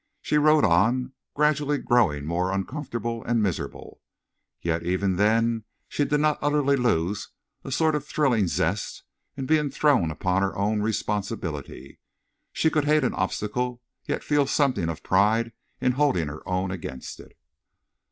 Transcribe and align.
She 0.19 0.39
rode 0.39 0.65
on, 0.65 1.13
gradually 1.35 1.77
growing 1.77 2.25
more 2.25 2.51
uncomfortable 2.51 3.23
and 3.23 3.43
miserable. 3.43 4.01
Yet 4.59 4.81
even 4.81 5.17
then 5.17 5.63
she 5.87 6.05
did 6.05 6.19
not 6.19 6.39
utterly 6.41 6.75
lose 6.75 7.29
a 7.63 7.71
sort 7.71 7.93
of 7.93 8.03
thrilling 8.03 8.47
zest 8.47 9.03
in 9.37 9.45
being 9.45 9.69
thrown 9.69 10.09
upon 10.09 10.41
her 10.41 10.57
own 10.57 10.81
responsibility. 10.81 11.99
She 12.51 12.71
could 12.71 12.85
hate 12.85 13.03
an 13.03 13.13
obstacle, 13.13 13.79
yet 14.05 14.23
feel 14.23 14.47
something 14.47 14.89
of 14.89 15.03
pride 15.03 15.51
in 15.79 15.91
holding 15.91 16.29
her 16.29 16.41
own 16.49 16.71
against 16.71 17.19
it. 17.19 17.37